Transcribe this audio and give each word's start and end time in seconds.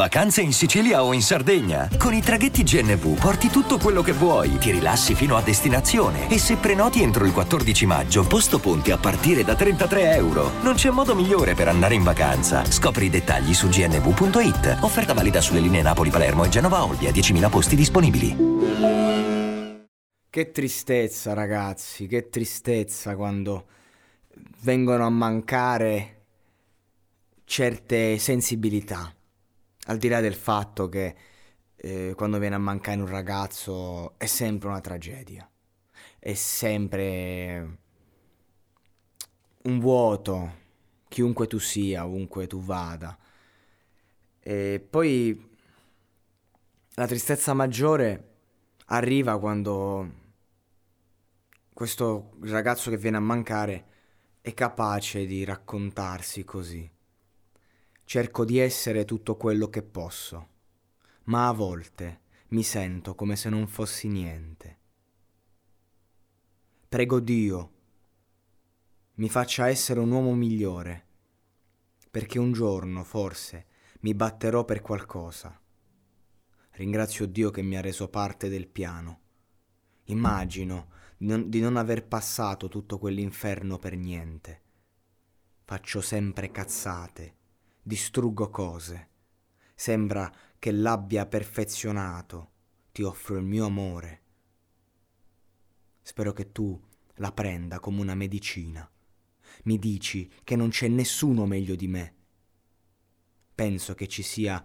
Vacanze 0.00 0.40
in 0.40 0.54
Sicilia 0.54 1.04
o 1.04 1.12
in 1.12 1.20
Sardegna? 1.20 1.86
Con 1.98 2.14
i 2.14 2.22
traghetti 2.22 2.62
GNV 2.62 3.20
porti 3.20 3.48
tutto 3.48 3.76
quello 3.76 4.00
che 4.00 4.12
vuoi, 4.12 4.56
ti 4.56 4.70
rilassi 4.70 5.14
fino 5.14 5.36
a 5.36 5.42
destinazione 5.42 6.30
e 6.30 6.38
se 6.38 6.56
prenoti 6.56 7.02
entro 7.02 7.26
il 7.26 7.34
14 7.34 7.84
maggio, 7.84 8.26
posto 8.26 8.58
ponti 8.60 8.92
a 8.92 8.96
partire 8.96 9.44
da 9.44 9.54
33 9.54 10.14
euro. 10.14 10.52
Non 10.62 10.72
c'è 10.72 10.88
modo 10.88 11.14
migliore 11.14 11.52
per 11.52 11.68
andare 11.68 11.96
in 11.96 12.02
vacanza. 12.02 12.64
Scopri 12.64 13.04
i 13.04 13.10
dettagli 13.10 13.52
su 13.52 13.68
gnv.it. 13.68 14.78
Offerta 14.80 15.12
valida 15.12 15.42
sulle 15.42 15.60
linee 15.60 15.82
Napoli-Palermo 15.82 16.44
e 16.44 16.48
Genova-Olbia, 16.48 17.10
10.000 17.10 17.50
posti 17.50 17.76
disponibili. 17.76 18.36
Che 20.30 20.50
tristezza, 20.50 21.34
ragazzi, 21.34 22.06
che 22.06 22.30
tristezza 22.30 23.14
quando 23.16 23.66
vengono 24.62 25.04
a 25.04 25.10
mancare 25.10 26.22
certe 27.44 28.16
sensibilità. 28.16 29.14
Al 29.90 29.96
di 29.98 30.06
là 30.06 30.20
del 30.20 30.36
fatto 30.36 30.88
che 30.88 31.16
eh, 31.74 32.12
quando 32.16 32.38
viene 32.38 32.54
a 32.54 32.58
mancare 32.58 33.00
un 33.00 33.08
ragazzo 33.08 34.16
è 34.18 34.26
sempre 34.26 34.68
una 34.68 34.80
tragedia, 34.80 35.50
è 36.20 36.32
sempre 36.34 37.78
un 39.62 39.80
vuoto, 39.80 40.58
chiunque 41.08 41.48
tu 41.48 41.58
sia, 41.58 42.06
ovunque 42.06 42.46
tu 42.46 42.60
vada. 42.60 43.18
E 44.38 44.86
poi 44.88 45.56
la 46.94 47.06
tristezza 47.08 47.52
maggiore 47.52 48.28
arriva 48.86 49.40
quando 49.40 50.08
questo 51.74 52.36
ragazzo 52.42 52.90
che 52.90 52.96
viene 52.96 53.16
a 53.16 53.20
mancare 53.20 53.86
è 54.40 54.54
capace 54.54 55.26
di 55.26 55.42
raccontarsi 55.42 56.44
così. 56.44 56.88
Cerco 58.10 58.44
di 58.44 58.58
essere 58.58 59.04
tutto 59.04 59.36
quello 59.36 59.68
che 59.68 59.84
posso, 59.84 60.48
ma 61.26 61.46
a 61.46 61.52
volte 61.52 62.22
mi 62.48 62.64
sento 62.64 63.14
come 63.14 63.36
se 63.36 63.48
non 63.48 63.68
fossi 63.68 64.08
niente. 64.08 64.78
Prego 66.88 67.20
Dio, 67.20 67.72
mi 69.14 69.28
faccia 69.28 69.68
essere 69.68 70.00
un 70.00 70.10
uomo 70.10 70.34
migliore, 70.34 71.06
perché 72.10 72.40
un 72.40 72.50
giorno, 72.50 73.04
forse, 73.04 73.66
mi 74.00 74.12
batterò 74.12 74.64
per 74.64 74.80
qualcosa. 74.80 75.56
Ringrazio 76.72 77.26
Dio 77.26 77.52
che 77.52 77.62
mi 77.62 77.76
ha 77.76 77.80
reso 77.80 78.08
parte 78.08 78.48
del 78.48 78.66
piano. 78.66 79.20
Immagino 80.06 80.88
di 81.16 81.60
non, 81.60 81.76
aver 81.76 82.08
passato 82.08 82.66
tutto 82.66 82.98
quell'inferno 82.98 83.78
per 83.78 83.96
niente. 83.96 84.62
Faccio 85.62 86.00
sempre 86.00 86.50
cazzate 86.50 87.38
distruggo 87.82 88.50
cose. 88.50 89.08
Sembra 89.74 90.32
che 90.58 90.72
l'abbia 90.72 91.26
perfezionato. 91.26 92.50
Ti 92.92 93.02
offro 93.02 93.36
il 93.36 93.44
mio 93.44 93.66
amore. 93.66 94.22
Spero 96.02 96.32
che 96.32 96.52
tu 96.52 96.80
la 97.14 97.32
prenda 97.32 97.80
come 97.80 98.00
una 98.00 98.14
medicina. 98.14 98.88
Mi 99.64 99.78
dici 99.78 100.30
che 100.44 100.56
non 100.56 100.70
c'è 100.70 100.88
nessuno 100.88 101.46
meglio 101.46 101.76
di 101.76 101.88
me. 101.88 102.14
Penso 103.54 103.94
che 103.94 104.08
ci 104.08 104.22
sia 104.22 104.64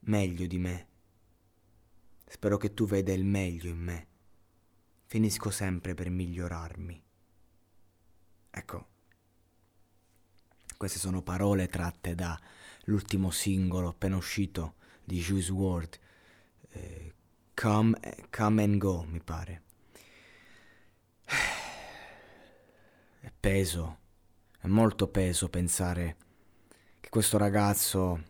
meglio 0.00 0.46
di 0.46 0.58
me. 0.58 0.88
Spero 2.26 2.56
che 2.56 2.74
tu 2.74 2.86
veda 2.86 3.12
il 3.12 3.24
meglio 3.24 3.68
in 3.70 3.78
me. 3.78 4.08
Finisco 5.06 5.50
sempre 5.50 5.94
per 5.94 6.10
migliorarmi. 6.10 7.02
Queste 10.84 11.00
sono 11.00 11.22
parole 11.22 11.66
tratte 11.66 12.14
dall'ultimo 12.14 13.30
singolo 13.30 13.88
appena 13.88 14.16
uscito 14.16 14.74
di 15.02 15.18
Juice 15.18 15.50
WRLD, 15.50 15.98
eh, 16.72 17.14
come, 17.54 17.98
come 18.30 18.62
and 18.62 18.76
Go, 18.76 19.02
mi 19.04 19.22
pare. 19.22 19.62
È 23.18 23.32
peso, 23.40 23.98
è 24.60 24.66
molto 24.66 25.08
peso 25.08 25.48
pensare 25.48 26.16
che 27.00 27.08
questo 27.08 27.38
ragazzo 27.38 28.22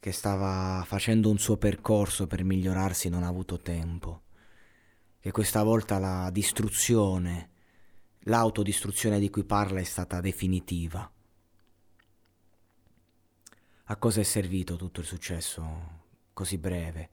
che 0.00 0.12
stava 0.12 0.82
facendo 0.86 1.28
un 1.28 1.36
suo 1.36 1.58
percorso 1.58 2.26
per 2.26 2.42
migliorarsi 2.42 3.10
non 3.10 3.24
ha 3.24 3.28
avuto 3.28 3.60
tempo, 3.60 4.22
che 5.20 5.30
questa 5.32 5.62
volta 5.62 5.98
la 5.98 6.30
distruzione 6.30 7.50
l'autodistruzione 8.28 9.18
di 9.18 9.30
cui 9.30 9.44
parla 9.44 9.80
è 9.80 9.84
stata 9.84 10.20
definitiva. 10.20 11.10
A 13.84 13.96
cosa 13.96 14.20
è 14.20 14.24
servito 14.24 14.76
tutto 14.76 15.00
il 15.00 15.06
successo 15.06 16.04
così 16.32 16.58
breve? 16.58 17.10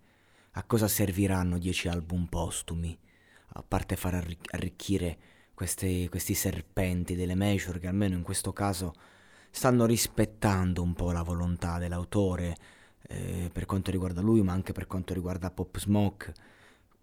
A 0.53 0.63
cosa 0.63 0.87
serviranno 0.87 1.59
dieci 1.59 1.87
album 1.87 2.25
postumi? 2.25 2.97
A 3.55 3.63
parte 3.63 3.95
far 3.95 4.15
arricchire 4.51 5.17
questi, 5.53 6.07
questi 6.09 6.33
serpenti 6.33 7.15
delle 7.15 7.35
major 7.35 7.77
che 7.77 7.87
almeno 7.87 8.15
in 8.15 8.23
questo 8.23 8.51
caso 8.51 8.93
stanno 9.51 9.85
rispettando 9.85 10.81
un 10.81 10.95
po' 10.95 11.11
la 11.11 11.21
volontà 11.21 11.77
dell'autore 11.77 12.55
eh, 13.03 13.51
per 13.53 13.67
quanto 13.67 13.91
riguarda 13.91 14.21
lui, 14.21 14.41
ma 14.41 14.53
anche 14.53 14.71
per 14.73 14.87
quanto 14.87 15.13
riguarda 15.13 15.51
Pop 15.51 15.77
Smoke 15.77 16.33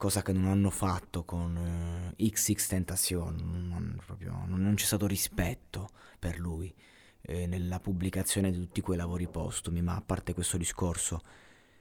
cosa 0.00 0.22
che 0.22 0.32
non 0.32 0.46
hanno 0.46 0.70
fatto 0.70 1.24
con 1.24 2.14
eh, 2.16 2.30
XX 2.30 2.66
Tentacion, 2.66 3.36
non, 3.68 4.00
proprio, 4.06 4.46
non, 4.46 4.72
c'è 4.74 4.86
stato 4.86 5.06
rispetto 5.06 5.90
per 6.18 6.38
lui 6.38 6.74
eh, 7.20 7.46
nella 7.46 7.80
pubblicazione 7.80 8.50
di 8.50 8.56
tutti 8.56 8.80
quei 8.80 8.96
lavori 8.96 9.28
postumi, 9.28 9.82
ma 9.82 9.96
a 9.96 10.00
parte 10.00 10.32
questo 10.32 10.56
discorso, 10.56 11.20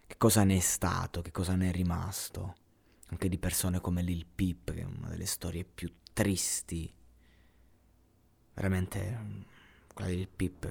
che 0.06 0.18
cosa 0.18 0.44
ne 0.44 0.58
è 0.58 0.60
stato, 0.60 1.22
che 1.22 1.32
cosa 1.32 1.56
ne 1.56 1.70
è 1.70 1.72
rimasto, 1.72 2.56
anche 3.08 3.30
di 3.30 3.38
persone 3.38 3.80
come 3.80 4.02
Lil 4.02 4.26
Peep, 4.26 4.74
che 4.74 4.82
è 4.82 4.84
una 4.84 5.08
delle 5.08 5.26
storie 5.26 5.64
più 5.64 5.90
tristi, 6.12 6.94
veramente 8.54 9.18
quella 9.94 10.10
di 10.10 10.18
Lil 10.18 10.28
Peep 10.28 10.68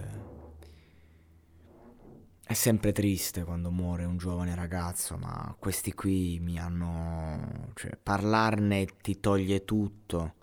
è 2.49 2.55
sempre 2.55 2.93
triste 2.93 3.45
quando 3.45 3.71
muore 3.71 4.07
un 4.07 4.17
giovane 4.17 4.55
ragazzo, 4.55 5.19
ma 5.19 5.55
questi 5.59 5.93
qui 5.93 6.39
mi 6.41 6.59
hanno... 6.59 7.73
cioè 7.75 7.95
parlarne 8.03 8.87
ti 9.03 9.21
toglie 9.21 9.67
tutto. 9.67 10.37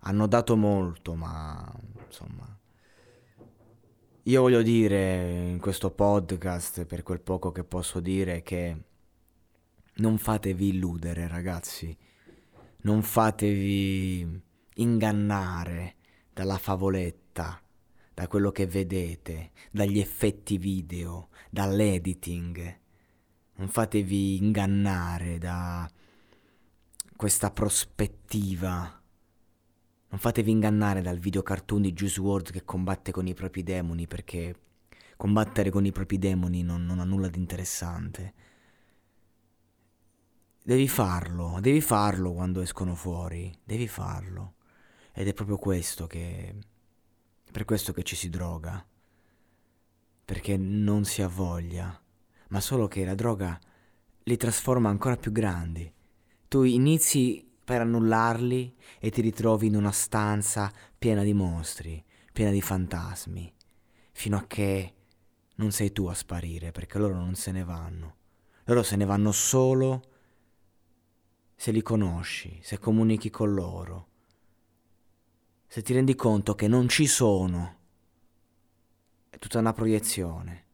Hanno 0.00 0.26
dato 0.26 0.56
molto, 0.56 1.14
ma 1.14 1.72
insomma... 2.04 2.58
Io 4.24 4.40
voglio 4.40 4.60
dire 4.60 5.46
in 5.48 5.60
questo 5.60 5.92
podcast, 5.92 6.84
per 6.84 7.04
quel 7.04 7.20
poco 7.20 7.52
che 7.52 7.62
posso 7.62 8.00
dire, 8.00 8.42
che 8.42 8.82
non 9.98 10.18
fatevi 10.18 10.70
illudere 10.70 11.28
ragazzi, 11.28 11.96
non 12.78 13.02
fatevi 13.02 14.42
ingannare 14.74 15.94
dalla 16.32 16.58
favoletta 16.58 17.60
da 18.16 18.28
quello 18.28 18.50
che 18.50 18.66
vedete, 18.66 19.50
dagli 19.70 19.98
effetti 19.98 20.56
video, 20.56 21.28
dall'editing. 21.50 22.80
Non 23.56 23.68
fatevi 23.68 24.38
ingannare 24.38 25.36
da 25.36 25.86
questa 27.14 27.50
prospettiva. 27.50 29.02
Non 30.08 30.18
fatevi 30.18 30.50
ingannare 30.50 31.02
dal 31.02 31.18
video 31.18 31.42
cartoon 31.42 31.82
di 31.82 31.92
Juice 31.92 32.18
WRLD 32.18 32.52
che 32.52 32.64
combatte 32.64 33.12
con 33.12 33.26
i 33.26 33.34
propri 33.34 33.62
demoni 33.62 34.06
perché 34.06 34.60
combattere 35.18 35.68
con 35.68 35.84
i 35.84 35.92
propri 35.92 36.16
demoni 36.16 36.62
non, 36.62 36.86
non 36.86 37.00
ha 37.00 37.04
nulla 37.04 37.28
di 37.28 37.38
interessante. 37.38 38.32
Devi 40.64 40.88
farlo, 40.88 41.58
devi 41.60 41.82
farlo 41.82 42.32
quando 42.32 42.62
escono 42.62 42.94
fuori, 42.94 43.54
devi 43.62 43.86
farlo. 43.86 44.54
Ed 45.12 45.28
è 45.28 45.34
proprio 45.34 45.58
questo 45.58 46.06
che 46.06 46.54
per 47.56 47.64
questo 47.64 47.94
che 47.94 48.02
ci 48.02 48.16
si 48.16 48.28
droga. 48.28 48.86
Perché 50.26 50.58
non 50.58 51.06
si 51.06 51.22
ha 51.22 51.26
voglia, 51.26 51.98
ma 52.48 52.60
solo 52.60 52.86
che 52.86 53.02
la 53.02 53.14
droga 53.14 53.58
li 54.24 54.36
trasforma 54.36 54.90
ancora 54.90 55.16
più 55.16 55.32
grandi. 55.32 55.90
Tu 56.48 56.64
inizi 56.64 57.50
per 57.64 57.80
annullarli 57.80 58.76
e 58.98 59.10
ti 59.10 59.22
ritrovi 59.22 59.68
in 59.68 59.74
una 59.74 59.90
stanza 59.90 60.70
piena 60.98 61.22
di 61.22 61.32
mostri, 61.32 62.04
piena 62.30 62.50
di 62.50 62.60
fantasmi, 62.60 63.50
fino 64.12 64.36
a 64.36 64.44
che 64.46 64.94
non 65.54 65.72
sei 65.72 65.92
tu 65.92 66.08
a 66.08 66.14
sparire, 66.14 66.72
perché 66.72 66.98
loro 66.98 67.14
non 67.14 67.36
se 67.36 67.52
ne 67.52 67.64
vanno. 67.64 68.16
Loro 68.64 68.82
se 68.82 68.96
ne 68.96 69.06
vanno 69.06 69.32
solo 69.32 70.02
se 71.54 71.70
li 71.70 71.80
conosci, 71.80 72.60
se 72.62 72.78
comunichi 72.78 73.30
con 73.30 73.54
loro 73.54 74.08
se 75.66 75.82
ti 75.82 75.92
rendi 75.92 76.14
conto 76.14 76.54
che 76.54 76.68
non 76.68 76.88
ci 76.88 77.06
sono, 77.06 77.76
è 79.28 79.38
tutta 79.38 79.58
una 79.58 79.72
proiezione. 79.72 80.64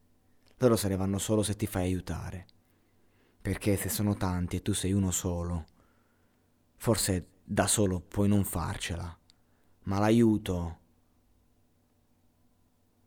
Loro 0.57 0.75
se 0.77 0.87
ne 0.87 0.95
vanno 0.95 1.17
solo 1.17 1.43
se 1.43 1.55
ti 1.55 1.67
fai 1.67 1.83
aiutare. 1.83 2.47
Perché 3.41 3.75
se 3.75 3.89
sono 3.89 4.15
tanti 4.15 4.55
e 4.57 4.61
tu 4.61 4.73
sei 4.73 4.93
uno 4.93 5.11
solo, 5.11 5.65
forse 6.77 7.27
da 7.43 7.67
solo 7.67 7.99
puoi 7.99 8.29
non 8.29 8.45
farcela, 8.45 9.17
ma 9.83 9.99
l'aiuto 9.99 10.79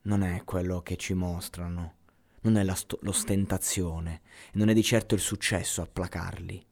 non 0.03 0.23
è 0.23 0.44
quello 0.44 0.83
che 0.83 0.97
ci 0.97 1.15
mostrano. 1.15 1.94
non 2.43 2.56
è 2.59 2.75
st- 2.75 2.99
l'ostentazione, 3.00 4.21
non 4.53 4.69
è 4.69 4.75
di 4.75 4.83
certo 4.83 5.15
il 5.15 5.21
successo 5.21 5.83
a 5.83 5.87
placarli, 5.87 6.65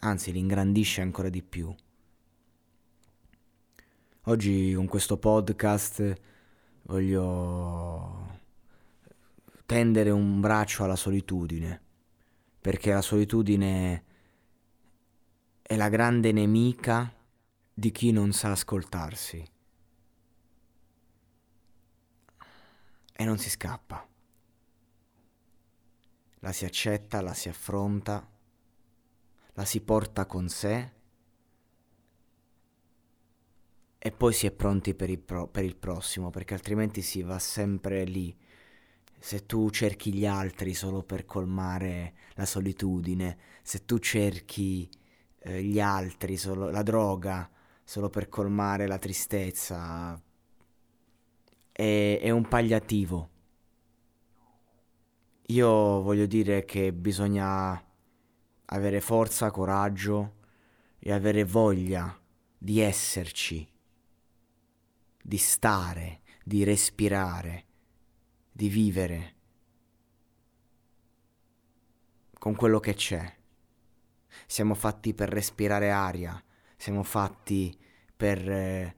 anzi 0.00 0.30
li 0.30 0.38
ingrandisce 0.38 1.00
ancora 1.00 1.28
di 1.28 1.42
più. 1.42 1.74
Oggi 4.26 4.72
con 4.76 4.86
questo 4.86 5.18
podcast 5.18 6.14
voglio 6.82 8.38
tendere 9.66 10.10
un 10.10 10.40
braccio 10.40 10.84
alla 10.84 10.94
solitudine, 10.94 11.82
perché 12.60 12.92
la 12.92 13.02
solitudine 13.02 14.04
è 15.60 15.74
la 15.74 15.88
grande 15.88 16.30
nemica 16.30 17.12
di 17.74 17.90
chi 17.90 18.12
non 18.12 18.30
sa 18.30 18.52
ascoltarsi 18.52 19.44
e 23.12 23.24
non 23.24 23.38
si 23.38 23.50
scappa. 23.50 24.06
La 26.38 26.52
si 26.52 26.64
accetta, 26.64 27.20
la 27.20 27.34
si 27.34 27.48
affronta, 27.48 28.24
la 29.54 29.64
si 29.64 29.80
porta 29.80 30.26
con 30.26 30.48
sé 30.48 31.00
e 34.04 34.10
poi 34.10 34.32
si 34.32 34.48
è 34.48 34.50
pronti 34.50 34.96
per 34.96 35.10
il, 35.10 35.20
pro- 35.20 35.46
per 35.46 35.62
il 35.62 35.76
prossimo, 35.76 36.30
perché 36.30 36.54
altrimenti 36.54 37.02
si 37.02 37.22
va 37.22 37.38
sempre 37.38 38.02
lì. 38.02 38.36
Se 39.16 39.46
tu 39.46 39.70
cerchi 39.70 40.12
gli 40.12 40.26
altri 40.26 40.74
solo 40.74 41.04
per 41.04 41.24
colmare 41.24 42.14
la 42.34 42.44
solitudine, 42.44 43.38
se 43.62 43.84
tu 43.84 44.00
cerchi 44.00 44.90
eh, 45.38 45.62
gli 45.62 45.78
altri, 45.78 46.36
solo, 46.36 46.68
la 46.68 46.82
droga, 46.82 47.48
solo 47.84 48.10
per 48.10 48.28
colmare 48.28 48.88
la 48.88 48.98
tristezza, 48.98 50.20
è, 51.70 52.18
è 52.20 52.30
un 52.30 52.48
pagliativo. 52.48 53.30
Io 55.46 55.68
voglio 56.02 56.26
dire 56.26 56.64
che 56.64 56.92
bisogna 56.92 57.80
avere 58.64 59.00
forza, 59.00 59.52
coraggio 59.52 60.38
e 60.98 61.12
avere 61.12 61.44
voglia 61.44 62.20
di 62.58 62.80
esserci 62.80 63.70
di 65.22 65.38
stare, 65.38 66.20
di 66.44 66.64
respirare, 66.64 67.64
di 68.50 68.68
vivere 68.68 69.34
con 72.34 72.56
quello 72.56 72.80
che 72.80 72.94
c'è. 72.94 73.36
Siamo 74.46 74.74
fatti 74.74 75.14
per 75.14 75.28
respirare 75.28 75.90
aria, 75.90 76.42
siamo 76.76 77.04
fatti 77.04 77.78
per 78.16 78.50
eh, 78.50 78.96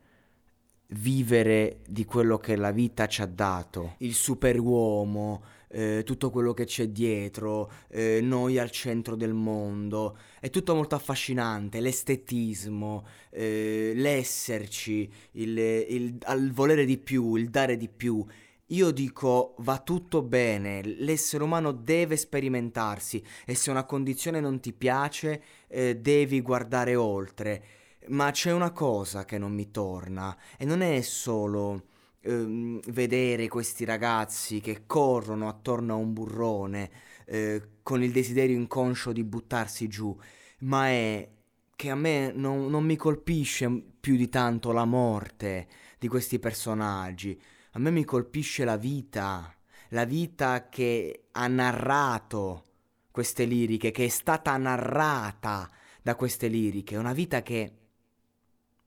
vivere 0.94 1.80
di 1.86 2.04
quello 2.04 2.38
che 2.38 2.56
la 2.56 2.70
vita 2.70 3.06
ci 3.06 3.22
ha 3.22 3.26
dato. 3.26 3.94
Il 3.98 4.14
superuomo, 4.14 5.42
eh, 5.68 6.02
tutto 6.04 6.30
quello 6.30 6.54
che 6.54 6.64
c'è 6.64 6.88
dietro, 6.88 7.70
eh, 7.88 8.20
noi 8.22 8.58
al 8.58 8.70
centro 8.70 9.16
del 9.16 9.34
mondo, 9.34 10.16
è 10.40 10.50
tutto 10.50 10.74
molto 10.74 10.94
affascinante, 10.94 11.80
l'estetismo, 11.80 13.06
eh, 13.30 13.92
l'esserci, 13.94 15.10
il, 15.32 15.58
il, 15.58 16.18
il 16.36 16.52
volere 16.52 16.84
di 16.84 16.98
più, 16.98 17.34
il 17.36 17.50
dare 17.50 17.76
di 17.76 17.88
più. 17.88 18.24
Io 18.68 18.90
dico 18.92 19.54
va 19.58 19.78
tutto 19.78 20.22
bene, 20.22 20.80
l'essere 20.82 21.44
umano 21.44 21.70
deve 21.72 22.16
sperimentarsi 22.16 23.22
e 23.44 23.54
se 23.54 23.70
una 23.70 23.84
condizione 23.84 24.40
non 24.40 24.58
ti 24.58 24.72
piace 24.72 25.42
eh, 25.68 25.96
devi 25.96 26.40
guardare 26.40 26.94
oltre. 26.94 27.64
Ma 28.08 28.30
c'è 28.30 28.52
una 28.52 28.70
cosa 28.70 29.24
che 29.24 29.38
non 29.38 29.52
mi 29.52 29.70
torna 29.70 30.36
e 30.58 30.64
non 30.64 30.82
è 30.82 31.00
solo 31.00 31.86
ehm, 32.20 32.80
vedere 32.88 33.48
questi 33.48 33.84
ragazzi 33.84 34.60
che 34.60 34.84
corrono 34.86 35.48
attorno 35.48 35.94
a 35.94 35.96
un 35.96 36.12
burrone 36.12 36.90
eh, 37.26 37.62
con 37.82 38.02
il 38.02 38.12
desiderio 38.12 38.56
inconscio 38.56 39.12
di 39.12 39.24
buttarsi 39.24 39.88
giù, 39.88 40.16
ma 40.60 40.88
è 40.88 41.28
che 41.76 41.90
a 41.90 41.94
me 41.94 42.32
non, 42.34 42.68
non 42.68 42.84
mi 42.84 42.96
colpisce 42.96 43.70
più 44.00 44.16
di 44.16 44.28
tanto 44.28 44.72
la 44.72 44.84
morte 44.84 45.66
di 45.98 46.08
questi 46.08 46.38
personaggi, 46.38 47.40
a 47.72 47.78
me 47.78 47.90
mi 47.90 48.04
colpisce 48.04 48.64
la 48.64 48.76
vita, 48.76 49.54
la 49.88 50.04
vita 50.04 50.68
che 50.68 51.24
ha 51.32 51.46
narrato 51.46 52.64
queste 53.10 53.44
liriche, 53.44 53.90
che 53.90 54.04
è 54.04 54.08
stata 54.08 54.56
narrata 54.56 55.70
da 56.02 56.14
queste 56.16 56.48
liriche, 56.48 56.96
una 56.96 57.12
vita 57.12 57.42
che 57.42 57.83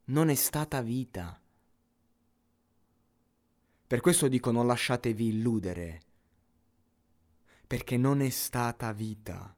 non 0.09 0.29
è 0.29 0.35
stata 0.35 0.81
vita. 0.81 1.39
Per 3.87 4.01
questo 4.01 4.27
dico 4.27 4.51
non 4.51 4.67
lasciatevi 4.67 5.27
illudere, 5.27 6.01
perché 7.65 7.97
non 7.97 8.21
è 8.21 8.29
stata 8.29 8.91
vita. 8.93 9.56